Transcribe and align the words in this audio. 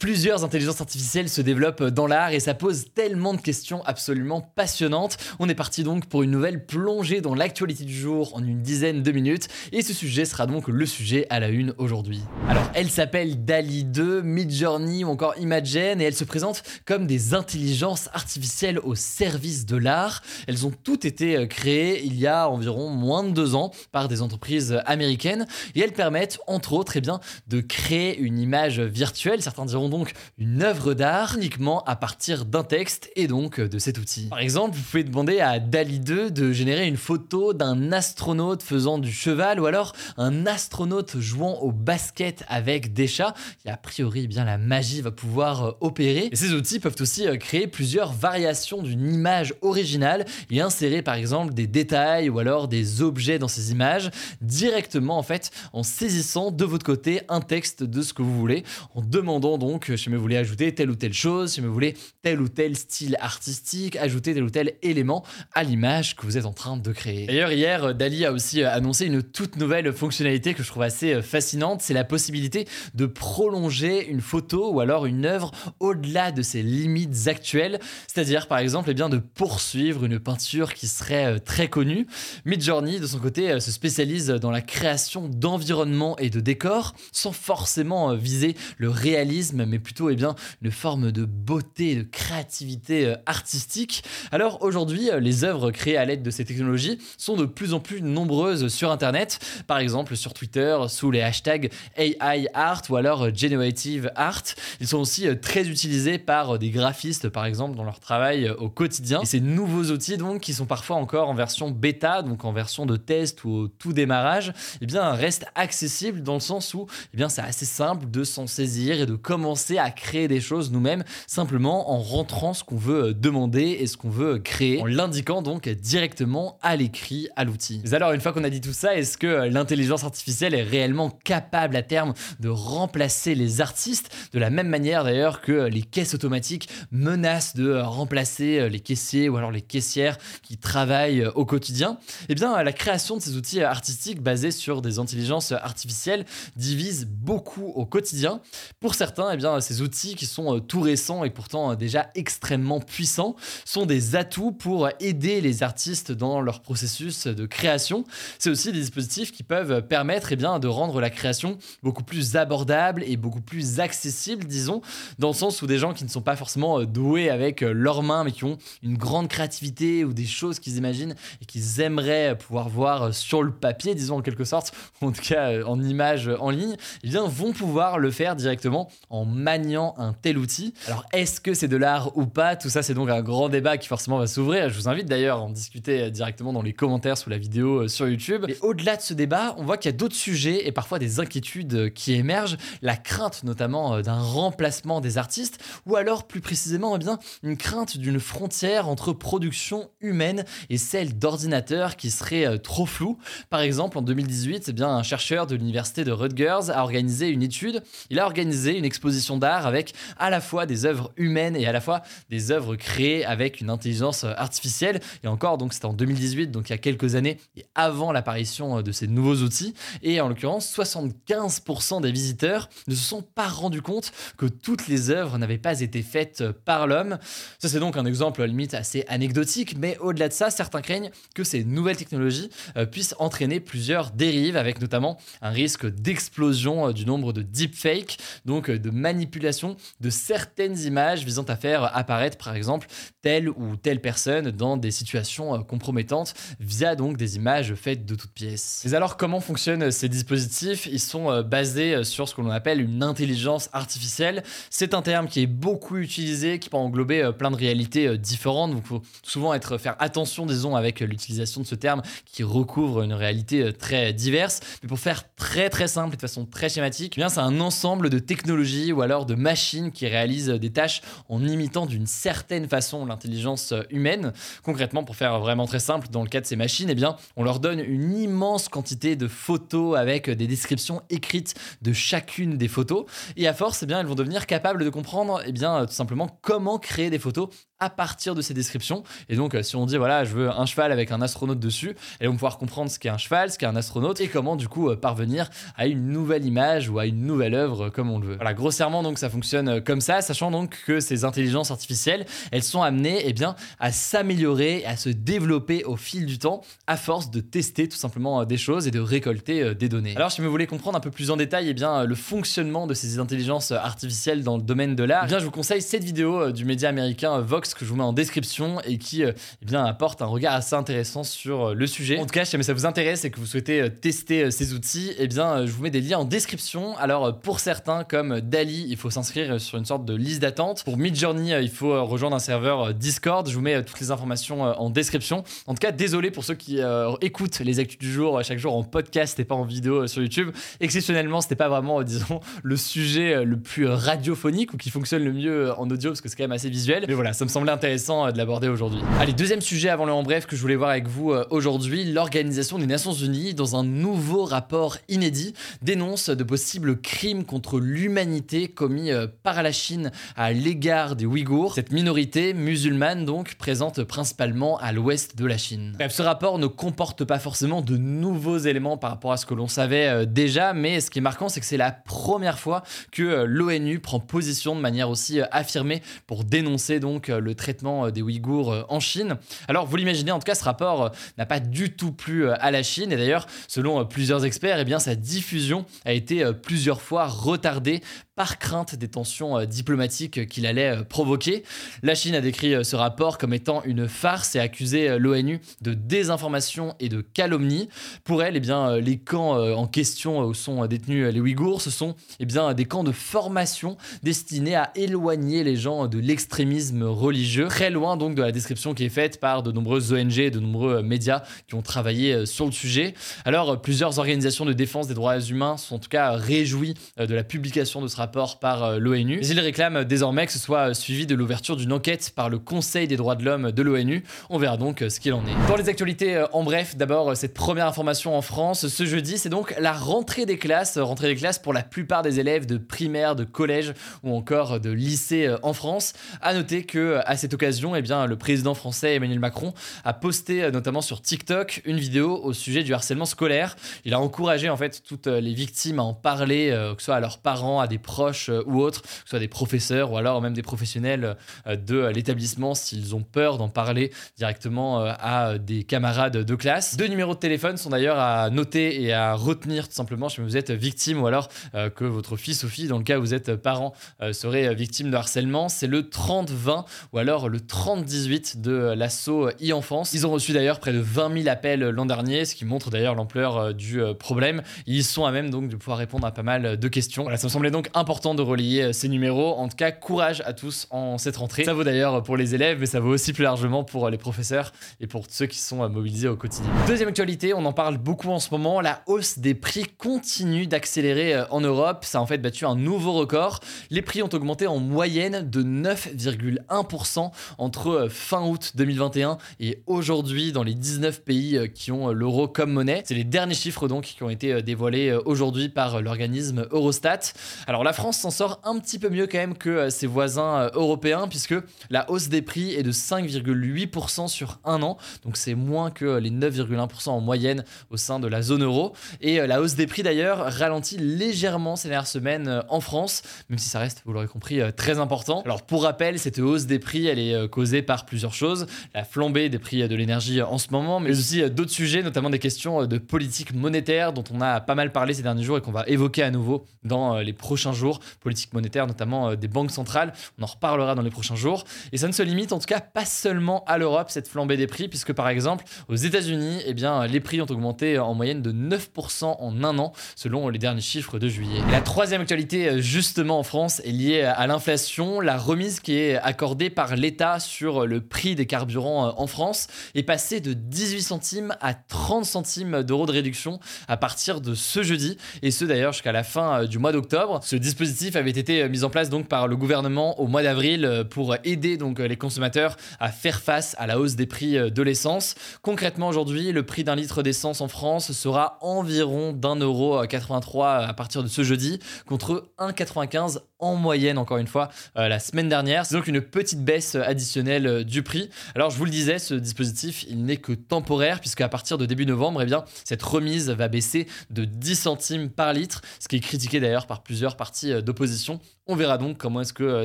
Plusieurs 0.00 0.44
intelligences 0.44 0.80
artificielles 0.80 1.28
se 1.28 1.42
développent 1.42 1.82
dans 1.82 2.06
l'art 2.06 2.32
et 2.32 2.40
ça 2.40 2.54
pose 2.54 2.86
tellement 2.94 3.34
de 3.34 3.40
questions 3.42 3.84
absolument 3.84 4.40
passionnantes. 4.40 5.18
On 5.38 5.48
est 5.50 5.54
parti 5.54 5.84
donc 5.84 6.06
pour 6.06 6.22
une 6.22 6.30
nouvelle 6.30 6.64
plongée 6.64 7.20
dans 7.20 7.34
l'actualité 7.34 7.84
du 7.84 7.92
jour 7.92 8.34
en 8.34 8.42
une 8.42 8.62
dizaine 8.62 9.02
de 9.02 9.12
minutes 9.12 9.48
et 9.72 9.82
ce 9.82 9.92
sujet 9.92 10.24
sera 10.24 10.46
donc 10.46 10.68
le 10.68 10.86
sujet 10.86 11.26
à 11.28 11.38
la 11.38 11.48
une 11.48 11.74
aujourd'hui. 11.76 12.22
Alors 12.48 12.64
elle 12.72 12.88
s'appelle 12.88 13.44
DALI 13.44 13.84
2, 13.84 14.22
Midjourney 14.22 15.04
ou 15.04 15.08
encore 15.10 15.34
Imagen 15.38 16.00
et 16.00 16.04
elle 16.04 16.14
se 16.14 16.24
présente 16.24 16.62
comme 16.86 17.06
des 17.06 17.34
intelligences 17.34 18.08
artificielles 18.14 18.78
au 18.78 18.94
service 18.94 19.66
de 19.66 19.76
l'art. 19.76 20.22
Elles 20.46 20.66
ont 20.66 20.72
toutes 20.82 21.04
été 21.04 21.36
euh, 21.36 21.46
créées 21.46 22.02
il 22.06 22.18
y 22.18 22.26
a 22.26 22.48
environ 22.48 22.88
moins 22.88 23.22
de 23.22 23.32
deux 23.32 23.54
ans 23.54 23.70
par 23.92 24.08
des 24.08 24.22
entreprises 24.22 24.80
américaines 24.86 25.46
et 25.74 25.80
elles 25.80 25.92
permettent 25.92 26.38
entre 26.46 26.72
autres 26.72 26.96
eh 26.96 27.02
bien, 27.02 27.20
de 27.48 27.60
créer 27.60 28.18
une 28.18 28.38
image 28.38 28.80
virtuelle. 28.80 29.42
Certains 29.42 29.66
diront 29.66 29.89
donc 29.90 30.12
une 30.38 30.62
œuvre 30.62 30.94
d'art 30.94 31.36
uniquement 31.36 31.84
à 31.84 31.96
partir 31.96 32.44
d'un 32.44 32.64
texte 32.64 33.10
et 33.16 33.26
donc 33.26 33.60
de 33.60 33.78
cet 33.78 33.98
outil. 33.98 34.28
Par 34.28 34.38
exemple, 34.38 34.76
vous 34.76 34.82
pouvez 34.82 35.04
demander 35.04 35.40
à 35.40 35.58
DALI 35.58 36.00
2 36.00 36.30
de 36.30 36.52
générer 36.52 36.86
une 36.86 36.96
photo 36.96 37.52
d'un 37.52 37.92
astronaute 37.92 38.62
faisant 38.62 38.98
du 38.98 39.12
cheval 39.12 39.60
ou 39.60 39.66
alors 39.66 39.94
un 40.16 40.46
astronaute 40.46 41.18
jouant 41.18 41.58
au 41.60 41.72
basket 41.72 42.44
avec 42.48 42.92
des 42.92 43.06
chats. 43.06 43.34
A 43.66 43.76
priori, 43.76 44.26
bien 44.26 44.44
la 44.44 44.58
magie 44.58 45.00
va 45.00 45.10
pouvoir 45.10 45.64
euh, 45.64 45.72
opérer. 45.80 46.28
Et 46.32 46.36
ces 46.36 46.52
outils 46.52 46.80
peuvent 46.80 46.96
aussi 47.00 47.26
euh, 47.26 47.36
créer 47.36 47.66
plusieurs 47.66 48.12
variations 48.12 48.82
d'une 48.82 49.12
image 49.12 49.54
originale 49.62 50.24
et 50.50 50.60
insérer 50.60 51.02
par 51.02 51.14
exemple 51.14 51.54
des 51.54 51.66
détails 51.66 52.28
ou 52.28 52.38
alors 52.38 52.68
des 52.68 53.02
objets 53.02 53.38
dans 53.38 53.48
ces 53.48 53.72
images 53.72 54.10
directement 54.40 55.18
en 55.18 55.22
fait 55.22 55.50
en 55.72 55.82
saisissant 55.82 56.50
de 56.50 56.64
votre 56.64 56.84
côté 56.84 57.22
un 57.28 57.40
texte 57.40 57.82
de 57.82 58.02
ce 58.02 58.12
que 58.12 58.22
vous 58.22 58.38
voulez 58.38 58.64
en 58.94 59.02
demandant 59.02 59.58
donc 59.58 59.79
donc, 59.80 59.98
si 59.98 60.10
vous 60.10 60.20
voulez 60.20 60.36
ajouter 60.36 60.74
telle 60.74 60.90
ou 60.90 60.94
telle 60.94 61.14
chose, 61.14 61.52
si 61.52 61.60
vous 61.60 61.72
voulez 61.72 61.96
tel 62.22 62.40
ou 62.40 62.48
tel 62.48 62.76
style 62.76 63.16
artistique, 63.20 63.96
ajouter 63.96 64.34
tel 64.34 64.42
ou 64.42 64.50
tel 64.50 64.74
élément 64.82 65.24
à 65.54 65.62
l'image 65.62 66.16
que 66.16 66.26
vous 66.26 66.36
êtes 66.36 66.44
en 66.44 66.52
train 66.52 66.76
de 66.76 66.92
créer. 66.92 67.26
D'ailleurs, 67.26 67.52
hier, 67.52 67.94
Dali 67.94 68.26
a 68.26 68.32
aussi 68.32 68.62
annoncé 68.62 69.06
une 69.06 69.22
toute 69.22 69.56
nouvelle 69.56 69.92
fonctionnalité 69.92 70.52
que 70.52 70.62
je 70.62 70.68
trouve 70.68 70.82
assez 70.82 71.22
fascinante, 71.22 71.80
c'est 71.80 71.94
la 71.94 72.04
possibilité 72.04 72.66
de 72.94 73.06
prolonger 73.06 74.06
une 74.06 74.20
photo 74.20 74.70
ou 74.70 74.80
alors 74.80 75.06
une 75.06 75.24
œuvre 75.24 75.50
au-delà 75.78 76.30
de 76.30 76.42
ses 76.42 76.62
limites 76.62 77.26
actuelles, 77.26 77.80
c'est-à-dire 78.06 78.48
par 78.48 78.58
exemple 78.58 78.90
eh 78.90 78.94
bien, 78.94 79.08
de 79.08 79.18
poursuivre 79.18 80.04
une 80.04 80.18
peinture 80.18 80.74
qui 80.74 80.88
serait 80.88 81.36
euh, 81.36 81.38
très 81.38 81.68
connue. 81.68 82.06
Midjourney, 82.44 83.00
de 83.00 83.06
son 83.06 83.18
côté, 83.18 83.50
euh, 83.50 83.60
se 83.60 83.70
spécialise 83.70 84.26
dans 84.28 84.50
la 84.50 84.60
création 84.60 85.28
d'environnements 85.28 86.18
et 86.18 86.28
de 86.28 86.40
décors 86.40 86.94
sans 87.12 87.32
forcément 87.32 88.10
euh, 88.10 88.16
viser 88.16 88.56
le 88.76 88.90
réalisme 88.90 89.64
mais 89.70 89.78
plutôt 89.78 90.10
eh 90.10 90.16
bien, 90.16 90.34
une 90.62 90.70
forme 90.70 91.12
de 91.12 91.24
beauté, 91.24 91.94
de 91.96 92.02
créativité 92.02 93.06
euh, 93.06 93.16
artistique. 93.26 94.02
Alors 94.32 94.62
aujourd'hui, 94.62 95.10
euh, 95.10 95.20
les 95.20 95.44
œuvres 95.44 95.70
créées 95.70 95.96
à 95.96 96.04
l'aide 96.04 96.22
de 96.22 96.30
ces 96.30 96.44
technologies 96.44 96.98
sont 97.16 97.36
de 97.36 97.46
plus 97.46 97.72
en 97.72 97.80
plus 97.80 98.02
nombreuses 98.02 98.68
sur 98.68 98.90
Internet, 98.90 99.38
par 99.66 99.78
exemple 99.78 100.16
sur 100.16 100.34
Twitter 100.34 100.76
sous 100.88 101.10
les 101.10 101.22
hashtags 101.22 101.70
AI 101.96 102.48
Art 102.52 102.82
ou 102.90 102.96
alors 102.96 103.22
euh, 103.22 103.30
Generative 103.34 104.10
Art. 104.16 104.42
Ils 104.80 104.88
sont 104.88 104.98
aussi 104.98 105.26
très 105.40 105.68
utilisés 105.68 106.18
par 106.18 106.58
des 106.58 106.70
graphistes, 106.70 107.28
par 107.28 107.44
exemple, 107.44 107.76
dans 107.76 107.84
leur 107.84 108.00
travail 108.00 108.50
au 108.50 108.68
quotidien. 108.68 109.20
Et 109.22 109.26
ces 109.26 109.40
nouveaux 109.40 109.84
outils, 109.92 110.16
donc, 110.16 110.40
qui 110.40 110.52
sont 110.52 110.66
parfois 110.66 110.96
encore 110.96 111.28
en 111.28 111.34
version 111.34 111.70
bêta, 111.70 112.22
donc 112.22 112.44
en 112.44 112.52
version 112.52 112.86
de 112.86 112.96
test 112.96 113.44
ou 113.44 113.50
au 113.50 113.68
tout 113.68 113.92
démarrage, 113.92 114.52
eh 114.80 114.86
bien, 114.86 115.12
restent 115.12 115.46
accessibles 115.54 116.22
dans 116.22 116.34
le 116.34 116.40
sens 116.40 116.74
où 116.74 116.86
eh 117.16 117.28
c'est 117.28 117.42
assez 117.42 117.66
simple 117.66 118.10
de 118.10 118.24
s'en 118.24 118.46
saisir 118.46 119.00
et 119.00 119.06
de 119.06 119.14
commencer 119.14 119.49
à 119.78 119.90
créer 119.90 120.28
des 120.28 120.40
choses 120.40 120.70
nous-mêmes 120.70 121.04
simplement 121.26 121.90
en 121.90 121.98
rentrant 121.98 122.54
ce 122.54 122.64
qu'on 122.64 122.76
veut 122.76 123.08
euh, 123.08 123.14
demander 123.14 123.78
et 123.80 123.86
ce 123.86 123.96
qu'on 123.96 124.10
veut 124.10 124.38
créer, 124.38 124.80
en 124.80 124.86
l'indiquant 124.86 125.42
donc 125.42 125.68
directement 125.68 126.58
à 126.62 126.76
l'écrit 126.76 127.28
à 127.36 127.44
l'outil. 127.44 127.80
Mais 127.84 127.94
alors 127.94 128.12
une 128.12 128.20
fois 128.20 128.32
qu'on 128.32 128.44
a 128.44 128.50
dit 128.50 128.60
tout 128.60 128.72
ça, 128.72 128.96
est-ce 128.96 129.18
que 129.18 129.26
euh, 129.26 129.48
l'intelligence 129.48 130.04
artificielle 130.04 130.54
est 130.54 130.62
réellement 130.62 131.10
capable 131.10 131.76
à 131.76 131.82
terme 131.82 132.14
de 132.40 132.48
remplacer 132.48 133.34
les 133.34 133.60
artistes? 133.60 134.10
De 134.32 134.38
la 134.38 134.50
même 134.50 134.68
manière 134.68 135.04
d'ailleurs 135.04 135.40
que 135.40 135.52
euh, 135.52 135.68
les 135.68 135.82
caisses 135.82 136.14
automatiques 136.14 136.68
menacent 136.90 137.56
de 137.56 137.74
remplacer 137.80 138.68
les 138.68 138.80
caissiers 138.80 139.28
ou 139.28 139.36
alors 139.36 139.50
les 139.50 139.62
caissières 139.62 140.18
qui 140.42 140.56
travaillent 140.56 141.26
au 141.34 141.44
quotidien? 141.44 141.98
Eh 142.28 142.34
bien 142.34 142.62
la 142.62 142.72
création 142.72 143.16
de 143.16 143.22
ces 143.22 143.36
outils 143.36 143.62
artistiques 143.62 144.22
basés 144.22 144.50
sur 144.50 144.82
des 144.82 144.98
intelligences 144.98 145.52
artificielles 145.52 146.24
divise 146.56 147.06
beaucoup 147.06 147.66
au 147.66 147.86
quotidien. 147.86 148.40
Pour 148.80 148.94
certains, 148.94 149.30
eh 149.32 149.36
ces 149.60 149.82
outils 149.82 150.14
qui 150.14 150.26
sont 150.26 150.56
euh, 150.56 150.60
tout 150.60 150.80
récents 150.80 151.24
et 151.24 151.30
pourtant 151.30 151.72
euh, 151.72 151.74
déjà 151.74 152.10
extrêmement 152.14 152.80
puissants 152.80 153.36
sont 153.64 153.86
des 153.86 154.16
atouts 154.16 154.52
pour 154.52 154.88
aider 155.00 155.40
les 155.40 155.62
artistes 155.62 156.12
dans 156.12 156.40
leur 156.40 156.60
processus 156.60 157.26
de 157.26 157.46
création. 157.46 158.04
C'est 158.38 158.50
aussi 158.50 158.72
des 158.72 158.80
dispositifs 158.80 159.32
qui 159.32 159.42
peuvent 159.42 159.82
permettre 159.82 160.32
eh 160.32 160.36
bien, 160.36 160.58
de 160.58 160.68
rendre 160.68 161.00
la 161.00 161.10
création 161.10 161.58
beaucoup 161.82 162.02
plus 162.02 162.36
abordable 162.36 163.02
et 163.06 163.16
beaucoup 163.16 163.40
plus 163.40 163.80
accessible, 163.80 164.44
disons, 164.44 164.82
dans 165.18 165.28
le 165.28 165.34
sens 165.34 165.62
où 165.62 165.66
des 165.66 165.78
gens 165.78 165.94
qui 165.94 166.04
ne 166.04 166.10
sont 166.10 166.22
pas 166.22 166.36
forcément 166.36 166.80
euh, 166.80 166.86
doués 166.86 167.30
avec 167.30 167.60
leurs 167.60 168.02
mains, 168.02 168.24
mais 168.24 168.32
qui 168.32 168.44
ont 168.44 168.58
une 168.82 168.96
grande 168.96 169.28
créativité 169.28 170.04
ou 170.04 170.12
des 170.12 170.26
choses 170.26 170.58
qu'ils 170.58 170.76
imaginent 170.76 171.14
et 171.42 171.44
qu'ils 171.46 171.80
aimeraient 171.80 172.36
pouvoir 172.36 172.68
voir 172.68 173.14
sur 173.14 173.42
le 173.42 173.52
papier, 173.52 173.94
disons 173.94 174.18
en 174.18 174.22
quelque 174.22 174.44
sorte, 174.44 174.72
ou 175.02 175.08
en 175.08 175.12
tout 175.12 175.22
cas 175.22 175.62
en 175.64 175.80
image 175.82 176.28
en 176.28 176.50
ligne, 176.50 176.76
eh 177.02 177.08
bien, 177.08 177.26
vont 177.26 177.52
pouvoir 177.52 177.98
le 177.98 178.10
faire 178.10 178.36
directement 178.36 178.90
en 179.08 179.24
maniant 179.30 179.94
un 179.98 180.12
tel 180.12 180.38
outil. 180.38 180.74
Alors 180.86 181.04
est-ce 181.12 181.40
que 181.40 181.54
c'est 181.54 181.68
de 181.68 181.76
l'art 181.76 182.16
ou 182.16 182.26
pas? 182.26 182.56
Tout 182.56 182.68
ça 182.68 182.82
c'est 182.82 182.94
donc 182.94 183.08
un 183.08 183.22
grand 183.22 183.48
débat 183.48 183.78
qui 183.78 183.88
forcément 183.88 184.18
va 184.18 184.26
s'ouvrir. 184.26 184.68
Je 184.68 184.74
vous 184.74 184.88
invite 184.88 185.06
d'ailleurs 185.06 185.38
à 185.38 185.40
en 185.42 185.50
discuter 185.50 186.02
euh, 186.02 186.10
directement 186.10 186.52
dans 186.52 186.62
les 186.62 186.72
commentaires 186.72 187.18
sous 187.18 187.30
la 187.30 187.38
vidéo 187.38 187.82
euh, 187.82 187.88
sur 187.88 188.08
YouTube. 188.08 188.46
Et 188.48 188.56
au-delà 188.62 188.96
de 188.96 189.02
ce 189.02 189.14
débat, 189.14 189.54
on 189.58 189.64
voit 189.64 189.76
qu'il 189.76 189.90
y 189.90 189.94
a 189.94 189.96
d'autres 189.96 190.14
sujets 190.14 190.66
et 190.66 190.72
parfois 190.72 190.98
des 190.98 191.20
inquiétudes 191.20 191.74
euh, 191.74 191.88
qui 191.88 192.14
émergent. 192.14 192.56
La 192.82 192.96
crainte 192.96 193.44
notamment 193.44 194.00
d'un 194.00 194.20
remplacement 194.20 195.00
des 195.00 195.18
artistes 195.18 195.62
ou 195.86 195.96
alors 195.96 196.26
plus 196.26 196.40
précisément 196.40 196.96
eh 196.96 196.98
bien, 196.98 197.18
une 197.42 197.56
crainte 197.56 197.96
d'une 197.96 198.20
frontière 198.20 198.88
entre 198.88 199.12
production 199.12 199.90
humaine 200.00 200.44
et 200.68 200.78
celle 200.78 201.18
d'ordinateur 201.18 201.96
qui 201.96 202.10
serait 202.10 202.58
trop 202.58 202.86
floue. 202.86 203.18
Par 203.48 203.60
exemple 203.60 203.98
en 203.98 204.02
2018, 204.02 204.66
eh 204.68 204.72
bien, 204.72 204.88
un 204.88 205.02
chercheur 205.02 205.46
de 205.46 205.54
l'université 205.54 206.04
de 206.04 206.12
Rutgers 206.12 206.70
a 206.72 206.82
organisé 206.82 207.28
une 207.28 207.42
étude. 207.42 207.82
Il 208.10 208.18
a 208.18 208.24
organisé 208.24 208.76
une 208.76 208.84
exposition 208.84 209.19
d'art 209.38 209.66
avec 209.66 209.94
à 210.18 210.30
la 210.30 210.40
fois 210.40 210.66
des 210.66 210.84
œuvres 210.84 211.12
humaines 211.16 211.56
et 211.56 211.66
à 211.66 211.72
la 211.72 211.80
fois 211.80 212.02
des 212.28 212.50
œuvres 212.50 212.76
créées 212.76 213.24
avec 213.24 213.60
une 213.60 213.70
intelligence 213.70 214.24
artificielle. 214.24 215.00
Et 215.22 215.28
encore, 215.28 215.58
donc 215.58 215.72
c'était 215.72 215.86
en 215.86 215.92
2018, 215.92 216.50
donc 216.50 216.68
il 216.68 216.72
y 216.72 216.74
a 216.74 216.78
quelques 216.78 217.14
années 217.14 217.38
et 217.56 217.64
avant 217.74 218.12
l'apparition 218.12 218.78
euh, 218.78 218.82
de 218.82 218.92
ces 218.92 219.06
nouveaux 219.06 219.36
outils. 219.36 219.74
Et 220.02 220.20
en 220.20 220.28
l'occurrence, 220.28 220.74
75% 220.76 222.02
des 222.02 222.12
visiteurs 222.12 222.68
ne 222.88 222.94
se 222.94 223.02
sont 223.02 223.22
pas 223.22 223.48
rendus 223.48 223.82
compte 223.82 224.12
que 224.36 224.46
toutes 224.46 224.88
les 224.88 225.10
œuvres 225.10 225.38
n'avaient 225.38 225.58
pas 225.58 225.80
été 225.80 226.02
faites 226.02 226.50
par 226.50 226.86
l'homme. 226.86 227.18
Ça, 227.58 227.68
c'est 227.68 227.80
donc 227.80 227.96
un 227.96 228.06
exemple 228.06 228.42
limite 228.44 228.74
assez 228.74 229.04
anecdotique, 229.08 229.76
mais 229.78 229.96
au-delà 229.98 230.28
de 230.28 230.32
ça, 230.32 230.50
certains 230.50 230.80
craignent 230.80 231.10
que 231.34 231.44
ces 231.44 231.64
nouvelles 231.64 231.96
technologies 231.96 232.50
euh, 232.76 232.86
puissent 232.86 233.14
entraîner 233.18 233.60
plusieurs 233.60 234.10
dérives, 234.10 234.56
avec 234.56 234.80
notamment 234.80 235.18
un 235.42 235.50
risque 235.50 235.86
d'explosion 235.86 236.88
euh, 236.88 236.92
du 236.92 237.06
nombre 237.06 237.32
de 237.32 237.42
deepfakes, 237.42 238.18
donc 238.44 238.70
de 238.70 238.90
manipulation 239.12 239.76
de 240.00 240.10
certaines 240.10 240.78
images 240.78 241.24
visant 241.24 241.44
à 241.44 241.56
faire 241.56 241.96
apparaître 241.96 242.38
par 242.38 242.54
exemple 242.54 242.86
telle 243.22 243.48
ou 243.48 243.76
telle 243.76 244.00
personne 244.00 244.50
dans 244.50 244.76
des 244.76 244.90
situations 244.90 245.54
euh, 245.54 245.58
compromettantes 245.58 246.34
via 246.60 246.96
donc 246.96 247.16
des 247.16 247.36
images 247.36 247.74
faites 247.74 248.06
de 248.06 248.14
toutes 248.14 248.32
pièces. 248.32 248.82
Mais 248.84 248.94
alors 248.94 249.16
comment 249.16 249.40
fonctionnent 249.40 249.90
ces 249.90 250.08
dispositifs? 250.08 250.86
Ils 250.86 251.00
sont 251.00 251.30
euh, 251.30 251.42
basés 251.42 252.04
sur 252.04 252.28
ce 252.28 252.34
que 252.34 252.40
l'on 252.40 252.50
appelle 252.50 252.80
une 252.80 253.02
intelligence 253.02 253.68
artificielle. 253.72 254.42
C'est 254.70 254.94
un 254.94 255.02
terme 255.02 255.28
qui 255.28 255.42
est 255.42 255.46
beaucoup 255.46 255.98
utilisé, 255.98 256.58
qui 256.58 256.70
peut 256.70 256.76
englober 256.76 257.22
euh, 257.22 257.32
plein 257.32 257.50
de 257.50 257.56
réalités 257.56 258.16
différentes. 258.16 258.72
Donc 258.72 258.86
faut 258.86 259.02
souvent 259.22 259.58
faire 259.78 259.96
attention 259.98 260.46
disons 260.46 260.76
avec 260.76 261.00
l'utilisation 261.00 261.60
de 261.60 261.66
ce 261.66 261.74
terme 261.74 262.02
qui 262.24 262.42
recouvre 262.42 263.02
une 263.02 263.12
réalité 263.12 263.72
très 263.72 264.12
diverse. 264.12 264.60
Mais 264.82 264.88
pour 264.88 264.98
faire 264.98 265.34
très 265.34 265.68
très 265.68 265.88
simple 265.88 266.14
et 266.14 266.16
de 266.16 266.20
façon 266.20 266.46
très 266.46 266.68
schématique, 266.68 267.18
eh 267.18 267.28
c'est 267.28 267.40
un 267.40 267.60
ensemble 267.60 268.10
de 268.10 268.18
technologies 268.18 268.92
ou 268.92 268.99
alors 269.02 269.26
de 269.26 269.34
machines 269.34 269.92
qui 269.92 270.06
réalisent 270.06 270.48
des 270.48 270.70
tâches 270.70 271.02
en 271.28 271.46
imitant 271.46 271.86
d'une 271.86 272.06
certaine 272.06 272.68
façon 272.68 273.06
l'intelligence 273.06 273.74
humaine. 273.90 274.32
Concrètement, 274.62 275.04
pour 275.04 275.16
faire 275.16 275.38
vraiment 275.40 275.66
très 275.66 275.78
simple, 275.78 276.08
dans 276.10 276.22
le 276.22 276.28
cas 276.28 276.40
de 276.40 276.46
ces 276.46 276.56
machines, 276.56 276.90
eh 276.90 276.94
bien, 276.94 277.16
on 277.36 277.44
leur 277.44 277.60
donne 277.60 277.80
une 277.80 278.16
immense 278.16 278.68
quantité 278.68 279.16
de 279.16 279.28
photos 279.28 279.98
avec 279.98 280.30
des 280.30 280.46
descriptions 280.46 281.02
écrites 281.10 281.54
de 281.82 281.92
chacune 281.92 282.56
des 282.56 282.68
photos. 282.68 283.04
Et 283.36 283.46
à 283.48 283.54
force, 283.54 283.82
eh 283.82 283.86
bien, 283.86 284.00
elles 284.00 284.06
vont 284.06 284.14
devenir 284.14 284.46
capables 284.46 284.84
de 284.84 284.90
comprendre 284.90 285.42
eh 285.46 285.52
bien, 285.52 285.86
tout 285.86 285.92
simplement 285.92 286.38
comment 286.42 286.78
créer 286.78 287.10
des 287.10 287.18
photos 287.18 287.48
à 287.80 287.90
partir 287.90 288.34
de 288.34 288.42
ces 288.42 288.54
descriptions. 288.54 289.02
Et 289.28 289.36
donc, 289.36 289.56
si 289.62 289.74
on 289.76 289.86
dit, 289.86 289.96
voilà, 289.96 290.24
je 290.24 290.34
veux 290.34 290.50
un 290.50 290.66
cheval 290.66 290.92
avec 290.92 291.10
un 291.12 291.22
astronaute 291.22 291.58
dessus, 291.58 291.96
elles 292.18 292.28
vont 292.28 292.34
pouvoir 292.34 292.58
comprendre 292.58 292.90
ce 292.90 292.98
qu'est 292.98 293.08
un 293.08 293.18
cheval, 293.18 293.50
ce 293.50 293.58
qu'est 293.58 293.66
un 293.66 293.76
astronaute, 293.76 294.20
et 294.20 294.28
comment, 294.28 294.56
du 294.56 294.68
coup, 294.68 294.94
parvenir 294.96 295.48
à 295.76 295.86
une 295.86 296.08
nouvelle 296.08 296.44
image 296.44 296.88
ou 296.88 296.98
à 296.98 297.06
une 297.06 297.24
nouvelle 297.26 297.54
œuvre 297.54 297.88
comme 297.88 298.10
on 298.10 298.18
le 298.18 298.28
veut. 298.28 298.34
Voilà, 298.36 298.54
grossièrement, 298.54 299.02
donc, 299.02 299.18
ça 299.18 299.30
fonctionne 299.30 299.82
comme 299.82 300.00
ça, 300.00 300.20
sachant 300.20 300.50
donc 300.50 300.78
que 300.86 301.00
ces 301.00 301.24
intelligences 301.24 301.70
artificielles, 301.70 302.26
elles 302.52 302.62
sont 302.62 302.82
amenées, 302.82 303.22
eh 303.24 303.32
bien, 303.32 303.56
à 303.78 303.92
s'améliorer, 303.92 304.84
à 304.84 304.96
se 304.96 305.08
développer 305.08 305.84
au 305.84 305.96
fil 305.96 306.26
du 306.26 306.38
temps, 306.38 306.60
à 306.86 306.96
force 306.96 307.30
de 307.30 307.40
tester 307.40 307.88
tout 307.88 307.96
simplement 307.96 308.44
des 308.44 308.58
choses 308.58 308.86
et 308.86 308.90
de 308.90 309.00
récolter 309.00 309.74
des 309.74 309.88
données. 309.88 310.16
Alors, 310.16 310.30
si 310.30 310.42
vous 310.42 310.50
voulez 310.50 310.66
comprendre 310.66 310.98
un 310.98 311.00
peu 311.00 311.10
plus 311.10 311.30
en 311.30 311.36
détail, 311.36 311.68
eh 311.68 311.74
bien, 311.74 312.04
le 312.04 312.14
fonctionnement 312.14 312.86
de 312.86 312.94
ces 312.94 313.18
intelligences 313.18 313.72
artificielles 313.72 314.42
dans 314.42 314.56
le 314.56 314.62
domaine 314.62 314.94
de 314.94 315.04
l'art, 315.04 315.24
eh 315.24 315.28
bien, 315.28 315.38
je 315.38 315.44
vous 315.44 315.50
conseille 315.50 315.82
cette 315.82 316.04
vidéo 316.04 316.52
du 316.52 316.64
média 316.64 316.88
américain 316.88 317.38
Vox 317.40 317.69
que 317.74 317.84
je 317.84 317.90
vous 317.90 317.96
mets 317.96 318.02
en 318.02 318.12
description 318.12 318.80
et 318.84 318.98
qui 318.98 319.24
euh, 319.24 319.32
eh 319.62 319.64
bien, 319.64 319.84
apporte 319.84 320.22
un 320.22 320.26
regard 320.26 320.54
assez 320.54 320.74
intéressant 320.74 321.24
sur 321.24 321.68
euh, 321.68 321.74
le 321.74 321.86
sujet. 321.86 322.18
En 322.18 322.26
tout 322.26 322.32
cas, 322.32 322.44
si 322.44 322.52
jamais 322.52 322.64
ça 322.64 322.72
vous 322.72 322.86
intéresse 322.86 323.24
et 323.24 323.30
que 323.30 323.38
vous 323.38 323.46
souhaitez 323.46 323.80
euh, 323.80 323.88
tester 323.88 324.50
ces 324.50 324.74
outils, 324.74 325.12
eh 325.18 325.26
bien, 325.26 325.66
je 325.66 325.72
vous 325.72 325.82
mets 325.82 325.90
des 325.90 326.00
liens 326.00 326.18
en 326.18 326.24
description. 326.24 326.96
Alors, 326.98 327.40
pour 327.40 327.60
certains, 327.60 328.04
comme 328.04 328.40
Dali, 328.40 328.86
il 328.88 328.96
faut 328.96 329.10
s'inscrire 329.10 329.60
sur 329.60 329.78
une 329.78 329.84
sorte 329.84 330.04
de 330.04 330.14
liste 330.14 330.40
d'attente. 330.40 330.84
Pour 330.84 330.96
Midjourney, 330.96 331.52
il 331.62 331.70
faut 331.70 332.04
rejoindre 332.04 332.36
un 332.36 332.40
serveur 332.40 332.94
Discord. 332.94 333.48
Je 333.48 333.54
vous 333.54 333.60
mets 333.60 333.82
toutes 333.84 334.00
les 334.00 334.10
informations 334.10 334.62
en 334.62 334.90
description. 334.90 335.44
En 335.66 335.74
tout 335.74 335.80
cas, 335.80 335.92
désolé 335.92 336.30
pour 336.30 336.44
ceux 336.44 336.54
qui 336.54 336.80
écoutent 337.20 337.60
les 337.60 337.78
actus 337.78 337.98
du 337.98 338.10
jour 338.10 338.42
chaque 338.42 338.58
jour 338.58 338.74
en 338.76 338.82
podcast 338.82 339.38
et 339.40 339.44
pas 339.44 339.54
en 339.54 339.64
vidéo 339.64 340.06
sur 340.06 340.22
YouTube. 340.22 340.50
Exceptionnellement, 340.80 341.40
c'était 341.40 341.56
pas 341.56 341.68
vraiment, 341.68 342.02
disons, 342.10 342.40
le 342.62 342.76
sujet 342.76 343.44
le 343.44 343.58
plus 343.58 343.86
radiophonique 343.86 344.74
ou 344.74 344.76
qui 344.76 344.90
fonctionne 344.90 345.24
le 345.24 345.32
mieux 345.32 345.72
en 345.78 345.88
audio 345.90 346.10
parce 346.10 346.20
que 346.20 346.28
c'est 346.28 346.36
quand 346.36 346.44
même 346.44 346.52
assez 346.52 346.70
visuel. 346.70 347.04
Mais 347.08 347.14
voilà, 347.14 347.32
ça 347.32 347.44
me 347.44 347.50
semble 347.50 347.59
intéressant 347.68 348.26
euh, 348.26 348.32
de 348.32 348.38
l'aborder 348.38 348.68
aujourd'hui. 348.68 349.00
Allez, 349.18 349.32
deuxième 349.32 349.60
sujet 349.60 349.88
avant 349.88 350.04
le 350.04 350.12
en 350.12 350.22
bref 350.22 350.46
que 350.46 350.56
je 350.56 350.60
voulais 350.60 350.76
voir 350.76 350.90
avec 350.90 351.08
vous 351.08 351.32
euh, 351.32 351.44
aujourd'hui, 351.50 352.04
l'Organisation 352.04 352.78
des 352.78 352.86
Nations 352.86 353.12
Unies, 353.12 353.54
dans 353.54 353.76
un 353.76 353.84
nouveau 353.84 354.44
rapport 354.44 354.96
inédit, 355.08 355.54
dénonce 355.82 356.30
de 356.30 356.44
possibles 356.44 357.00
crimes 357.00 357.44
contre 357.44 357.78
l'humanité 357.78 358.68
commis 358.68 359.10
euh, 359.10 359.26
par 359.42 359.62
la 359.62 359.72
Chine 359.72 360.10
à 360.36 360.52
l'égard 360.52 361.16
des 361.16 361.26
Ouïghours, 361.26 361.74
cette 361.74 361.92
minorité 361.92 362.54
musulmane 362.54 363.24
donc 363.24 363.54
présente 363.56 364.02
principalement 364.04 364.78
à 364.78 364.92
l'ouest 364.92 365.36
de 365.36 365.46
la 365.46 365.58
Chine. 365.58 365.92
Bref, 365.96 366.12
ce 366.12 366.22
rapport 366.22 366.58
ne 366.58 366.66
comporte 366.66 367.24
pas 367.24 367.38
forcément 367.38 367.82
de 367.82 367.96
nouveaux 367.96 368.58
éléments 368.58 368.96
par 368.96 369.10
rapport 369.10 369.32
à 369.32 369.36
ce 369.36 369.46
que 369.46 369.54
l'on 369.54 369.68
savait 369.68 370.26
déjà, 370.26 370.72
mais 370.72 371.00
ce 371.00 371.10
qui 371.10 371.18
est 371.18 371.22
marquant, 371.22 371.48
c'est 371.48 371.60
que 371.60 371.66
c'est 371.66 371.76
la 371.76 371.92
première 371.92 372.58
fois 372.58 372.82
que 373.12 373.44
l'ONU 373.44 373.98
prend 374.00 374.20
position 374.20 374.74
de 374.74 374.80
manière 374.80 375.10
aussi 375.10 375.40
affirmée 375.50 376.02
pour 376.26 376.44
dénoncer 376.44 377.00
donc 377.00 377.28
le 377.28 377.49
traitement 377.54 378.06
euh, 378.06 378.10
des 378.10 378.22
Ouïghours 378.22 378.72
euh, 378.72 378.82
en 378.88 379.00
Chine. 379.00 379.36
Alors, 379.68 379.86
vous 379.86 379.96
l'imaginez, 379.96 380.32
en 380.32 380.38
tout 380.38 380.44
cas, 380.44 380.54
ce 380.54 380.64
rapport 380.64 381.02
euh, 381.02 381.08
n'a 381.38 381.46
pas 381.46 381.60
du 381.60 381.94
tout 381.94 382.12
plu 382.12 382.48
à 382.50 382.70
la 382.70 382.82
Chine. 382.82 383.12
Et 383.12 383.16
d'ailleurs, 383.16 383.46
selon 383.68 384.04
plusieurs 384.04 384.44
experts, 384.44 384.78
eh 384.78 384.84
bien, 384.84 384.98
sa 384.98 385.14
diffusion 385.14 385.84
a 386.04 386.12
été 386.12 386.44
plusieurs 386.52 387.00
fois 387.00 387.26
retardée 387.26 388.02
par 388.40 388.58
crainte 388.58 388.94
des 388.94 389.08
tensions 389.08 389.62
diplomatiques 389.66 390.48
qu'il 390.48 390.64
allait 390.64 391.04
provoquer. 391.04 391.62
La 392.02 392.14
Chine 392.14 392.34
a 392.34 392.40
décrit 392.40 392.82
ce 392.82 392.96
rapport 392.96 393.36
comme 393.36 393.52
étant 393.52 393.82
une 393.84 394.08
farce 394.08 394.56
et 394.56 394.60
accusé 394.60 395.18
l'ONU 395.18 395.60
de 395.82 395.92
désinformation 395.92 396.94
et 397.00 397.10
de 397.10 397.20
calomnie. 397.20 397.90
Pour 398.24 398.42
elle, 398.42 398.56
eh 398.56 398.60
bien, 398.60 398.96
les 398.96 399.18
camps 399.18 399.58
en 399.58 399.86
question 399.86 400.40
où 400.40 400.54
sont 400.54 400.86
détenus 400.86 401.26
les 401.34 401.40
Ouïghours, 401.40 401.82
ce 401.82 401.90
sont 401.90 402.14
eh 402.38 402.46
bien, 402.46 402.72
des 402.72 402.86
camps 402.86 403.04
de 403.04 403.12
formation 403.12 403.98
destinés 404.22 404.74
à 404.74 404.90
éloigner 404.94 405.62
les 405.62 405.76
gens 405.76 406.06
de 406.06 406.18
l'extrémisme 406.18 407.02
religieux 407.02 407.68
très 407.68 407.90
loin 407.90 408.16
donc 408.16 408.34
de 408.34 408.42
la 408.42 408.52
description 408.52 408.94
qui 408.94 409.04
est 409.04 409.10
faite 409.10 409.40
par 409.40 409.62
de 409.62 409.72
nombreuses 409.72 410.12
ONG 410.12 410.38
et 410.38 410.50
de 410.50 410.60
nombreux 410.60 410.96
euh, 410.96 411.02
médias 411.02 411.42
qui 411.68 411.74
ont 411.74 411.82
travaillé 411.82 412.32
euh, 412.32 412.46
sur 412.46 412.66
le 412.66 412.72
sujet. 412.72 413.14
Alors, 413.44 413.70
euh, 413.70 413.76
plusieurs 413.76 414.18
organisations 414.18 414.64
de 414.64 414.72
défense 414.72 415.08
des 415.08 415.14
droits 415.14 415.40
humains 415.40 415.76
sont 415.76 415.96
en 415.96 415.98
tout 415.98 416.08
cas 416.08 416.32
réjouies 416.32 416.94
de 417.18 417.34
la 417.34 417.44
publication 417.44 418.00
de 418.00 418.08
ce 418.08 418.16
rapport 418.16 418.29
par 418.60 418.98
l'ONU. 418.98 419.38
Mais 419.40 419.46
ils 419.46 419.60
réclament 419.60 420.04
désormais 420.04 420.46
que 420.46 420.52
ce 420.52 420.58
soit 420.58 420.94
suivi 420.94 421.26
de 421.26 421.34
l'ouverture 421.34 421.76
d'une 421.76 421.92
enquête 421.92 422.32
par 422.34 422.48
le 422.48 422.58
Conseil 422.58 423.08
des 423.08 423.16
droits 423.16 423.34
de 423.34 423.44
l'homme 423.44 423.72
de 423.72 423.82
l'ONU. 423.82 424.24
On 424.48 424.58
verra 424.58 424.76
donc 424.76 425.04
ce 425.08 425.20
qu'il 425.20 425.32
en 425.32 425.42
est. 425.46 425.68
Dans 425.68 425.76
les 425.76 425.88
actualités, 425.88 426.44
en 426.52 426.62
bref, 426.62 426.96
d'abord 426.96 427.36
cette 427.36 427.54
première 427.54 427.86
information 427.86 428.36
en 428.36 428.42
France, 428.42 428.88
ce 428.88 429.04
jeudi, 429.04 429.38
c'est 429.38 429.48
donc 429.48 429.74
la 429.78 429.92
rentrée 429.92 430.46
des 430.46 430.58
classes, 430.58 430.98
rentrée 430.98 431.28
des 431.28 431.36
classes 431.36 431.58
pour 431.58 431.72
la 431.72 431.82
plupart 431.82 432.22
des 432.22 432.40
élèves 432.40 432.66
de 432.66 432.78
primaire, 432.78 433.36
de 433.36 433.44
collège 433.44 433.94
ou 434.22 434.34
encore 434.34 434.80
de 434.80 434.90
lycée 434.90 435.54
en 435.62 435.72
France. 435.72 436.12
À 436.40 436.54
noter 436.54 436.84
que 436.84 437.20
à 437.24 437.36
cette 437.36 437.54
occasion, 437.54 437.94
eh 437.96 438.02
bien, 438.02 438.26
le 438.26 438.36
président 438.36 438.74
français 438.74 439.14
Emmanuel 439.14 439.40
Macron 439.40 439.74
a 440.04 440.12
posté 440.12 440.64
euh, 440.64 440.70
notamment 440.70 441.00
sur 441.00 441.20
TikTok 441.22 441.82
une 441.84 441.98
vidéo 441.98 442.40
au 442.42 442.52
sujet 442.52 442.82
du 442.82 442.94
harcèlement 442.94 443.24
scolaire. 443.24 443.76
Il 444.04 444.14
a 444.14 444.20
encouragé 444.20 444.68
en 444.68 444.76
fait 444.76 445.02
toutes 445.06 445.26
euh, 445.26 445.40
les 445.40 445.54
victimes 445.54 445.98
à 445.98 446.02
en 446.02 446.14
parler, 446.14 446.70
euh, 446.70 446.94
que 446.94 447.00
ce 447.00 447.06
soit 447.06 447.16
à 447.16 447.20
leurs 447.20 447.38
parents, 447.38 447.80
à 447.80 447.86
des 447.86 447.98
proches 448.20 448.50
ou 448.66 448.80
autres, 448.80 449.02
que 449.02 449.08
ce 449.08 449.30
soit 449.30 449.38
des 449.38 449.48
professeurs 449.48 450.12
ou 450.12 450.16
alors 450.18 450.42
même 450.42 450.52
des 450.52 450.62
professionnels 450.62 451.36
de 451.66 452.06
l'établissement 452.06 452.74
s'ils 452.74 453.14
ont 453.14 453.22
peur 453.22 453.56
d'en 453.56 453.68
parler 453.68 454.12
directement 454.36 455.00
à 455.04 455.56
des 455.58 455.84
camarades 455.84 456.36
de 456.36 456.54
classe. 456.54 456.96
Deux 456.96 457.06
numéros 457.06 457.34
de 457.34 457.38
téléphone 457.38 457.76
sont 457.78 457.90
d'ailleurs 457.90 458.18
à 458.18 458.50
noter 458.50 459.02
et 459.02 459.12
à 459.12 459.34
retenir 459.34 459.88
tout 459.88 459.94
simplement 459.94 460.28
si 460.28 460.40
vous 460.40 460.56
êtes 460.56 460.70
victime 460.70 461.22
ou 461.22 461.26
alors 461.26 461.48
que 461.72 462.04
votre 462.04 462.36
fils 462.36 462.62
ou 462.64 462.68
fille, 462.68 462.88
dans 462.88 462.98
le 462.98 463.04
cas 463.04 463.18
où 463.18 463.20
vous 463.20 463.34
êtes 463.34 463.56
parent, 463.56 463.94
serait 464.32 464.74
victime 464.74 465.10
de 465.10 465.16
harcèlement. 465.16 465.68
C'est 465.70 465.86
le 465.86 466.02
30-20 466.02 466.84
ou 467.12 467.18
alors 467.18 467.48
le 467.48 467.58
30-18 467.58 468.60
de 468.60 468.92
l'assaut 468.94 469.48
e-enfance. 469.48 470.12
Ils 470.12 470.26
ont 470.26 470.30
reçu 470.30 470.52
d'ailleurs 470.52 470.80
près 470.80 470.92
de 470.92 470.98
20 470.98 471.42
000 471.42 471.48
appels 471.48 471.80
l'an 471.80 472.06
dernier, 472.06 472.44
ce 472.44 472.54
qui 472.54 472.64
montre 472.64 472.90
d'ailleurs 472.90 473.14
l'ampleur 473.14 473.56
euh, 473.56 473.72
du 473.72 474.00
euh, 474.00 474.14
problème. 474.14 474.62
Ils 474.86 475.04
sont 475.04 475.24
à 475.24 475.32
même 475.32 475.50
donc 475.50 475.68
de 475.68 475.76
pouvoir 475.76 475.98
répondre 475.98 476.26
à 476.26 476.32
pas 476.32 476.42
mal 476.42 476.76
de 476.76 476.88
questions. 476.88 477.22
Voilà, 477.22 477.38
ça 477.38 477.46
me 477.46 477.50
semblait 477.50 477.70
donc 477.70 477.88
important 478.00 478.34
de 478.34 478.42
relier 478.42 478.82
euh, 478.82 478.92
ces 478.92 479.08
numéros. 479.08 479.54
En 479.54 479.68
tout 479.68 479.76
cas, 479.76 479.92
courage 479.92 480.42
à 480.44 480.52
tous 480.52 480.86
en 480.90 481.18
cette 481.18 481.36
rentrée. 481.36 481.64
Ça 481.64 481.74
vaut 481.74 481.84
d'ailleurs 481.84 482.22
pour 482.22 482.36
les 482.36 482.54
élèves, 482.54 482.78
mais 482.80 482.86
ça 482.86 483.00
vaut 483.00 483.10
aussi 483.10 483.32
plus 483.32 483.44
largement 483.44 483.84
pour 483.84 484.10
les 484.10 484.18
professeurs 484.18 484.72
et 485.00 485.06
pour 485.06 485.24
ceux 485.28 485.46
qui 485.46 485.58
sont 485.58 485.88
mobilisés 485.88 486.28
au 486.28 486.36
quotidien. 486.36 486.70
Deuxième 486.86 487.08
actualité, 487.08 487.54
on 487.54 487.64
en 487.64 487.72
parle 487.72 487.98
beaucoup 487.98 488.30
en 488.30 488.40
ce 488.40 488.50
moment, 488.50 488.80
la 488.80 489.02
hausse 489.06 489.38
des 489.38 489.54
prix 489.54 489.84
continue 489.98 490.66
d'accélérer 490.66 491.44
en 491.50 491.60
Europe. 491.60 492.04
Ça 492.04 492.18
a 492.18 492.20
en 492.20 492.26
fait 492.26 492.38
battu 492.38 492.64
un 492.64 492.74
nouveau 492.74 493.12
record. 493.12 493.60
Les 493.90 494.02
prix 494.02 494.22
ont 494.22 494.28
augmenté 494.32 494.66
en 494.66 494.78
moyenne 494.78 495.48
de 495.48 495.62
9,1% 495.62 497.30
entre 497.58 497.88
euh, 497.88 498.08
fin 498.08 498.42
août 498.42 498.72
2021 498.74 499.38
et 499.58 499.82
aujourd'hui 499.86 500.52
dans 500.52 500.62
les 500.62 500.74
19 500.74 501.22
pays 501.22 501.56
euh, 501.56 501.66
qui 501.66 501.92
ont 501.92 502.08
euh, 502.08 502.12
l'euro 502.12 502.48
comme 502.48 502.72
monnaie. 502.72 503.02
C'est 503.04 503.14
les 503.14 503.24
derniers 503.24 503.54
chiffres 503.54 503.88
donc 503.88 504.04
qui 504.04 504.22
ont 504.22 504.30
été 504.30 504.62
dévoilés 504.62 505.12
aujourd'hui 505.24 505.68
par 505.68 506.00
l'organisme 506.00 506.66
Eurostat. 506.70 507.20
Alors 507.66 507.84
la 507.90 507.94
France 507.94 508.18
s'en 508.18 508.30
sort 508.30 508.60
un 508.62 508.78
petit 508.78 509.00
peu 509.00 509.08
mieux 509.08 509.26
quand 509.26 509.38
même 509.38 509.58
que 509.58 509.90
ses 509.90 510.06
voisins 510.06 510.70
européens 510.74 511.26
puisque 511.26 511.56
la 511.90 512.08
hausse 512.08 512.28
des 512.28 512.40
prix 512.40 512.72
est 512.72 512.84
de 512.84 512.92
5,8% 512.92 514.28
sur 514.28 514.60
un 514.64 514.80
an. 514.84 514.96
Donc 515.24 515.36
c'est 515.36 515.56
moins 515.56 515.90
que 515.90 516.18
les 516.18 516.30
9,1% 516.30 517.08
en 517.08 517.20
moyenne 517.20 517.64
au 517.90 517.96
sein 517.96 518.20
de 518.20 518.28
la 518.28 518.42
zone 518.42 518.62
euro. 518.62 518.92
Et 519.20 519.44
la 519.44 519.60
hausse 519.60 519.74
des 519.74 519.88
prix 519.88 520.04
d'ailleurs 520.04 520.38
ralentit 520.38 520.98
légèrement 520.98 521.74
ces 521.74 521.88
dernières 521.88 522.06
semaines 522.06 522.62
en 522.68 522.80
France, 522.80 523.22
même 523.48 523.58
si 523.58 523.68
ça 523.68 523.80
reste, 523.80 524.02
vous 524.04 524.12
l'aurez 524.12 524.28
compris, 524.28 524.60
très 524.76 525.00
important. 525.00 525.42
Alors 525.44 525.62
pour 525.62 525.82
rappel, 525.82 526.20
cette 526.20 526.38
hausse 526.38 526.66
des 526.66 526.78
prix 526.78 527.08
elle 527.08 527.18
est 527.18 527.34
euh, 527.34 527.48
causée 527.48 527.82
par 527.82 528.06
plusieurs 528.06 528.34
choses. 528.34 528.68
La 528.94 529.02
flambée 529.02 529.48
des 529.48 529.58
prix 529.58 529.88
de 529.88 529.96
l'énergie 529.96 530.40
en 530.42 530.58
ce 530.58 530.68
moment, 530.70 531.00
mais 531.00 531.10
aussi 531.10 531.42
euh, 531.42 531.48
d'autres 531.48 531.72
sujets, 531.72 532.04
notamment 532.04 532.30
des 532.30 532.38
questions 532.38 532.82
euh, 532.82 532.86
de 532.86 532.98
politique 532.98 533.52
monétaire 533.52 534.12
dont 534.12 534.22
on 534.32 534.40
a 534.40 534.60
pas 534.60 534.76
mal 534.76 534.92
parlé 534.92 535.12
ces 535.12 535.22
derniers 535.22 535.42
jours 535.42 535.58
et 535.58 535.60
qu'on 535.60 535.72
va 535.72 535.82
évoquer 535.88 536.22
à 536.22 536.30
nouveau 536.30 536.64
dans 536.84 537.18
les 537.18 537.32
prochains 537.32 537.72
jours 537.72 537.79
jours, 537.80 538.00
politique 538.20 538.52
monétaire 538.52 538.86
notamment 538.86 539.34
des 539.34 539.48
banques 539.48 539.70
centrales. 539.70 540.12
On 540.38 540.44
en 540.44 540.46
reparlera 540.46 540.94
dans 540.94 541.02
les 541.02 541.10
prochains 541.10 541.36
jours. 541.36 541.64
Et 541.92 541.96
ça 541.96 542.06
ne 542.06 542.12
se 542.12 542.22
limite 542.22 542.52
en 542.52 542.58
tout 542.58 542.66
cas 542.66 542.80
pas 542.80 543.04
seulement 543.04 543.64
à 543.66 543.78
l'Europe, 543.78 544.10
cette 544.10 544.28
flambée 544.28 544.56
des 544.56 544.66
prix, 544.66 544.88
puisque 544.88 545.12
par 545.12 545.28
exemple 545.28 545.64
aux 545.88 545.96
États-Unis, 545.96 546.62
eh 546.66 546.74
bien, 546.74 547.06
les 547.06 547.20
prix 547.20 547.40
ont 547.40 547.46
augmenté 547.46 547.98
en 547.98 548.14
moyenne 548.14 548.42
de 548.42 548.52
9% 548.52 549.36
en 549.38 549.64
un 549.64 549.78
an, 549.78 549.92
selon 550.16 550.48
les 550.48 550.58
derniers 550.58 550.80
chiffres 550.80 551.18
de 551.18 551.28
juillet. 551.28 551.60
la 551.70 551.80
troisième 551.80 552.20
actualité, 552.20 552.80
justement 552.82 553.38
en 553.38 553.42
France, 553.42 553.80
est 553.84 553.92
liée 553.92 554.22
à 554.22 554.46
l'inflation. 554.46 555.20
La 555.20 555.36
remise 555.36 555.80
qui 555.80 555.96
est 555.96 556.16
accordée 556.16 556.70
par 556.70 556.96
l'État 556.96 557.40
sur 557.40 557.86
le 557.86 558.00
prix 558.00 558.34
des 558.34 558.46
carburants 558.46 559.14
en 559.16 559.26
France 559.26 559.68
est 559.94 560.02
passée 560.02 560.40
de 560.40 560.52
18 560.52 561.02
centimes 561.02 561.56
à 561.60 561.74
30 561.74 562.24
centimes 562.24 562.82
d'euros 562.82 563.06
de 563.06 563.12
réduction 563.12 563.60
à 563.88 563.96
partir 563.96 564.40
de 564.40 564.54
ce 564.54 564.82
jeudi, 564.82 565.16
et 565.42 565.50
ce 565.50 565.64
d'ailleurs 565.64 565.92
jusqu'à 565.92 566.12
la 566.12 566.24
fin 566.24 566.64
du 566.64 566.78
mois 566.78 566.92
d'octobre. 566.92 567.40
Dispositif 567.70 568.16
avait 568.16 568.30
été 568.30 568.68
mis 568.68 568.84
en 568.84 568.90
place 568.90 569.10
donc 569.10 569.28
par 569.28 569.46
le 569.46 569.56
gouvernement 569.56 570.20
au 570.20 570.26
mois 570.26 570.42
d'avril 570.42 571.04
pour 571.08 571.36
aider 571.44 571.76
donc 571.76 572.00
les 572.00 572.16
consommateurs 572.16 572.76
à 572.98 573.10
faire 573.10 573.40
face 573.40 573.76
à 573.78 573.86
la 573.86 573.98
hausse 574.00 574.16
des 574.16 574.26
prix 574.26 574.52
de 574.70 574.82
l'essence. 574.82 575.34
Concrètement 575.62 576.08
aujourd'hui, 576.08 576.52
le 576.52 576.64
prix 576.64 576.82
d'un 576.82 576.96
litre 576.96 577.22
d'essence 577.22 577.60
en 577.60 577.68
France 577.68 578.12
sera 578.12 578.58
environ 578.60 579.32
d'un 579.32 579.56
euro 579.56 580.04
83 580.04 580.78
à 580.78 580.92
partir 580.94 581.22
de 581.22 581.28
ce 581.28 581.42
jeudi 581.42 581.78
contre 582.06 582.50
1,95 582.58 583.40
en 583.60 583.76
moyenne 583.76 584.18
encore 584.18 584.38
une 584.38 584.46
fois 584.46 584.70
euh, 584.96 585.08
la 585.08 585.18
semaine 585.18 585.48
dernière. 585.48 585.86
C'est 585.86 585.94
donc 585.94 586.06
une 586.06 586.20
petite 586.20 586.64
baisse 586.64 586.94
additionnelle 586.94 587.66
euh, 587.66 587.84
du 587.84 588.02
prix. 588.02 588.30
Alors 588.54 588.70
je 588.70 588.76
vous 588.76 588.84
le 588.84 588.90
disais, 588.90 589.18
ce 589.18 589.34
dispositif 589.34 590.04
il 590.08 590.24
n'est 590.24 590.36
que 590.36 590.52
temporaire 590.52 591.20
puisque 591.20 591.40
à 591.40 591.48
partir 591.48 591.78
de 591.78 591.86
début 591.86 592.06
novembre, 592.06 592.42
eh 592.42 592.46
bien 592.46 592.64
cette 592.84 593.02
remise 593.02 593.50
va 593.50 593.68
baisser 593.68 594.06
de 594.30 594.44
10 594.44 594.76
centimes 594.76 595.30
par 595.30 595.52
litre, 595.52 595.82
ce 595.98 596.08
qui 596.08 596.16
est 596.16 596.20
critiqué 596.20 596.60
d'ailleurs 596.60 596.86
par 596.86 597.02
plusieurs 597.02 597.36
partis 597.36 597.72
euh, 597.72 597.80
d'opposition. 597.80 598.40
On 598.66 598.76
verra 598.76 598.98
donc 598.98 599.18
comment 599.18 599.40
est-ce 599.40 599.52
que 599.52 599.84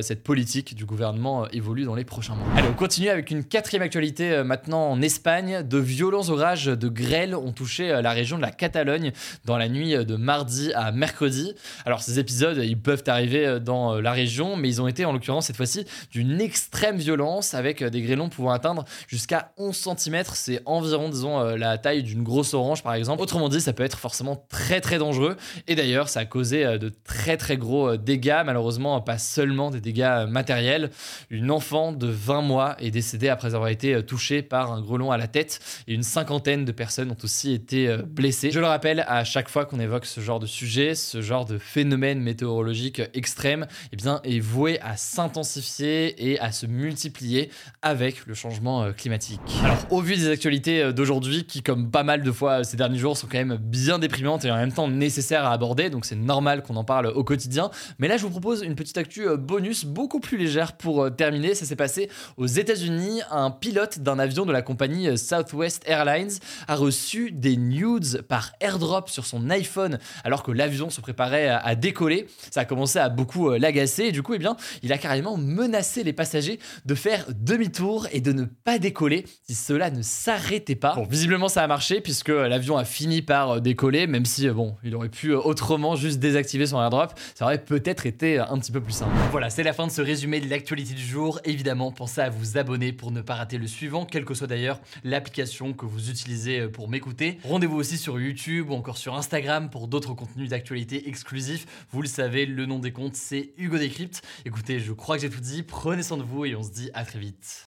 cette 0.00 0.22
politique 0.22 0.76
du 0.76 0.84
gouvernement 0.84 1.48
évolue 1.48 1.84
dans 1.84 1.96
les 1.96 2.04
prochains 2.04 2.36
mois. 2.36 2.46
Allez, 2.54 2.68
on 2.68 2.74
continue 2.74 3.08
avec 3.08 3.32
une 3.32 3.42
quatrième 3.42 3.82
actualité 3.82 4.44
maintenant 4.44 4.88
en 4.88 5.02
Espagne. 5.02 5.64
De 5.64 5.78
violents 5.78 6.28
orages 6.28 6.66
de 6.66 6.88
grêle 6.88 7.34
ont 7.34 7.50
touché 7.50 7.88
la 8.00 8.12
région 8.12 8.36
de 8.36 8.42
la 8.42 8.52
Catalogne 8.52 9.10
dans 9.44 9.58
la 9.58 9.68
nuit 9.68 9.96
de 9.96 10.14
mardi 10.14 10.72
à 10.74 10.92
mercredi. 10.92 11.52
Alors 11.84 12.00
ces 12.00 12.20
épisodes, 12.20 12.58
ils 12.62 12.78
peuvent 12.78 13.02
arriver 13.08 13.58
dans 13.66 14.00
la 14.00 14.12
région, 14.12 14.56
mais 14.56 14.68
ils 14.68 14.80
ont 14.80 14.88
été 14.88 15.04
en 15.04 15.12
l'occurrence 15.12 15.46
cette 15.46 15.56
fois-ci 15.56 15.84
d'une 16.10 16.40
extrême 16.40 16.96
violence 16.96 17.52
avec 17.52 17.84
des 17.84 18.00
grêlons 18.00 18.30
pouvant 18.30 18.52
atteindre 18.52 18.86
jusqu'à 19.08 19.52
11 19.58 19.76
cm. 19.98 20.22
C'est 20.32 20.62
environ, 20.64 21.10
disons, 21.10 21.40
la 21.56 21.76
taille 21.76 22.02
d'une 22.02 22.22
grosse 22.22 22.54
orange 22.54 22.82
par 22.82 22.94
exemple. 22.94 23.20
Autrement 23.20 23.50
dit, 23.50 23.60
ça 23.60 23.74
peut 23.74 23.82
être 23.82 23.98
forcément 23.98 24.46
très 24.48 24.80
très 24.80 24.98
dangereux. 24.98 25.36
Et 25.66 25.74
d'ailleurs, 25.74 26.08
ça 26.08 26.20
a 26.20 26.24
causé 26.24 26.78
de 26.78 26.90
très 27.04 27.36
très 27.36 27.56
gros 27.56 27.96
dégâts, 27.96 28.42
malheureusement 28.46 29.00
pas 29.00 29.18
seulement 29.18 29.70
des 29.70 29.80
dégâts 29.80 30.26
matériels. 30.28 30.90
Une 31.30 31.50
enfant 31.50 31.92
de 31.92 32.06
20 32.06 32.42
mois 32.42 32.76
est 32.78 32.90
décédée 32.90 33.28
après 33.28 33.54
avoir 33.54 33.68
été 33.68 34.02
touchée 34.04 34.42
par 34.42 34.72
un 34.72 34.80
grelon 34.80 35.10
à 35.10 35.16
la 35.16 35.26
tête 35.26 35.60
et 35.88 35.94
une 35.94 36.04
cinquantaine 36.04 36.64
de 36.64 36.72
personnes 36.72 37.10
ont 37.10 37.16
aussi 37.24 37.52
été 37.52 37.96
blessées. 38.06 38.50
Je 38.52 38.60
le 38.60 38.66
rappelle, 38.66 39.04
à 39.08 39.24
chaque 39.24 39.48
fois 39.48 39.64
qu'on 39.64 39.80
évoque 39.80 40.06
ce 40.06 40.20
genre 40.20 40.38
de 40.38 40.46
sujet, 40.46 40.94
ce 40.94 41.20
genre 41.20 41.44
de 41.44 41.58
phénomène 41.58 42.20
météorologique 42.20 43.02
extrême, 43.14 43.55
eh 43.92 43.96
bien, 43.96 44.20
est 44.24 44.40
voué 44.40 44.80
à 44.80 44.96
s'intensifier 44.96 46.30
et 46.30 46.38
à 46.40 46.52
se 46.52 46.66
multiplier 46.66 47.50
avec 47.82 48.26
le 48.26 48.34
changement 48.34 48.92
climatique. 48.92 49.40
Alors, 49.64 49.78
au 49.90 50.00
vu 50.00 50.16
des 50.16 50.28
actualités 50.28 50.92
d'aujourd'hui, 50.92 51.44
qui, 51.44 51.62
comme 51.62 51.90
pas 51.90 52.02
mal 52.02 52.22
de 52.22 52.32
fois 52.32 52.64
ces 52.64 52.76
derniers 52.76 52.98
jours, 52.98 53.16
sont 53.16 53.26
quand 53.26 53.38
même 53.38 53.56
bien 53.56 53.98
déprimantes 53.98 54.44
et 54.44 54.50
en 54.50 54.56
même 54.56 54.72
temps 54.72 54.88
nécessaires 54.88 55.44
à 55.44 55.52
aborder, 55.52 55.90
donc 55.90 56.04
c'est 56.04 56.16
normal 56.16 56.62
qu'on 56.62 56.76
en 56.76 56.84
parle 56.84 57.06
au 57.06 57.24
quotidien. 57.24 57.70
Mais 57.98 58.08
là, 58.08 58.16
je 58.16 58.22
vous 58.22 58.30
propose 58.30 58.62
une 58.62 58.74
petite 58.74 58.98
actu 58.98 59.26
bonus 59.38 59.84
beaucoup 59.84 60.20
plus 60.20 60.36
légère 60.36 60.76
pour 60.76 61.14
terminer. 61.14 61.54
Ça 61.54 61.64
s'est 61.64 61.76
passé 61.76 62.10
aux 62.36 62.46
États-Unis. 62.46 63.20
Un 63.30 63.50
pilote 63.50 64.00
d'un 64.00 64.18
avion 64.18 64.46
de 64.46 64.52
la 64.52 64.62
compagnie 64.62 65.16
Southwest 65.16 65.82
Airlines 65.86 66.32
a 66.68 66.74
reçu 66.74 67.30
des 67.30 67.56
nudes 67.56 68.22
par 68.22 68.52
airdrop 68.60 69.08
sur 69.08 69.26
son 69.26 69.50
iPhone 69.50 69.98
alors 70.24 70.42
que 70.42 70.50
l'avion 70.50 70.90
se 70.90 71.00
préparait 71.00 71.48
à 71.48 71.74
décoller. 71.74 72.26
Ça 72.50 72.60
a 72.60 72.64
commencé 72.64 72.98
à 72.98 73.08
beaucoup 73.08 73.45
l'agacer 73.50 74.04
et 74.04 74.12
du 74.12 74.22
coup, 74.22 74.34
eh 74.34 74.38
bien, 74.38 74.56
il 74.82 74.92
a 74.92 74.98
carrément 74.98 75.36
menacé 75.36 76.02
les 76.02 76.12
passagers 76.12 76.58
de 76.84 76.94
faire 76.94 77.26
demi-tour 77.34 78.06
et 78.12 78.20
de 78.20 78.32
ne 78.32 78.44
pas 78.44 78.78
décoller 78.78 79.24
si 79.48 79.54
cela 79.54 79.90
ne 79.90 80.02
s'arrêtait 80.02 80.74
pas. 80.74 80.94
Bon, 80.94 81.04
visiblement, 81.04 81.48
ça 81.48 81.62
a 81.62 81.66
marché 81.66 82.00
puisque 82.00 82.28
l'avion 82.28 82.76
a 82.76 82.84
fini 82.84 83.22
par 83.22 83.60
décoller, 83.60 84.06
même 84.06 84.24
si, 84.24 84.48
bon, 84.48 84.76
il 84.84 84.94
aurait 84.94 85.08
pu 85.08 85.34
autrement 85.34 85.96
juste 85.96 86.18
désactiver 86.18 86.66
son 86.66 86.80
airdrop. 86.80 87.12
Ça 87.34 87.44
aurait 87.44 87.62
peut-être 87.62 88.06
été 88.06 88.38
un 88.38 88.58
petit 88.58 88.72
peu 88.72 88.80
plus 88.80 88.92
simple. 88.92 89.12
Voilà, 89.30 89.50
c'est 89.50 89.62
la 89.62 89.72
fin 89.72 89.86
de 89.86 89.92
ce 89.92 90.02
résumé 90.02 90.40
de 90.40 90.48
l'actualité 90.48 90.94
du 90.94 91.04
jour. 91.04 91.40
Évidemment, 91.44 91.92
pensez 91.92 92.20
à 92.20 92.30
vous 92.30 92.58
abonner 92.58 92.92
pour 92.92 93.10
ne 93.10 93.20
pas 93.20 93.34
rater 93.34 93.58
le 93.58 93.66
suivant, 93.66 94.04
quelle 94.04 94.24
que 94.24 94.34
soit 94.34 94.46
d'ailleurs 94.46 94.80
l'application 95.04 95.72
que 95.72 95.86
vous 95.86 96.10
utilisez 96.10 96.68
pour 96.68 96.88
m'écouter. 96.88 97.38
Rendez-vous 97.44 97.76
aussi 97.76 97.98
sur 97.98 98.18
YouTube 98.18 98.70
ou 98.70 98.74
encore 98.74 98.96
sur 98.96 99.14
Instagram 99.14 99.70
pour 99.70 99.88
d'autres 99.88 100.14
contenus 100.14 100.48
d'actualité 100.48 101.08
exclusifs. 101.08 101.66
Vous 101.90 102.02
le 102.02 102.08
savez, 102.08 102.46
le 102.46 102.66
nom 102.66 102.78
des 102.78 102.92
comptes, 102.92 103.16
c'est 103.16 103.35
Hugo 103.56 103.78
Décrypte. 103.78 104.22
Écoutez, 104.44 104.80
je 104.80 104.92
crois 104.92 105.16
que 105.16 105.22
j'ai 105.22 105.30
tout 105.30 105.40
dit. 105.40 105.62
Prenez 105.62 106.02
soin 106.02 106.16
de 106.16 106.22
vous 106.22 106.44
et 106.44 106.54
on 106.56 106.62
se 106.62 106.70
dit 106.70 106.90
à 106.94 107.04
très 107.04 107.18
vite. 107.18 107.64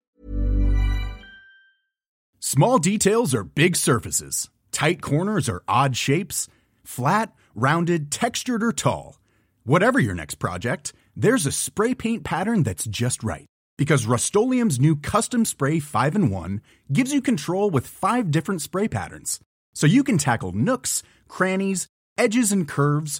Small 2.40 2.80
details 2.80 3.36
are 3.36 3.44
big 3.44 3.76
surfaces. 3.76 4.50
Tight 4.72 5.02
corners 5.02 5.50
are 5.50 5.64
odd 5.68 5.96
shapes. 5.98 6.48
Flat, 6.84 7.34
rounded, 7.56 8.12
textured 8.12 8.64
or 8.64 8.72
tall. 8.72 9.20
Whatever 9.66 10.00
your 10.00 10.16
next 10.16 10.36
project, 10.36 10.94
there's 11.16 11.46
a 11.46 11.52
spray 11.52 11.94
paint 11.94 12.24
pattern 12.24 12.64
that's 12.64 12.86
just 12.86 13.24
right. 13.24 13.48
Because 13.78 14.06
Rust 14.06 14.34
new 14.34 14.96
Custom 14.96 15.46
Spray 15.46 15.80
5 15.80 16.16
in 16.16 16.32
1 16.32 16.62
gives 16.92 17.14
you 17.14 17.22
control 17.22 17.70
with 17.70 17.86
five 17.86 18.32
different 18.32 18.62
spray 18.62 18.88
patterns. 18.88 19.40
So 19.74 19.86
you 19.86 20.04
can 20.04 20.18
tackle 20.18 20.52
nooks, 20.52 21.04
crannies, 21.28 21.88
edges, 22.18 22.52
and 22.52 22.68
curves 22.68 23.20